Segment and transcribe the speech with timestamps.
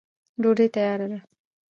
[0.41, 1.19] ډوډۍ تیاره ده.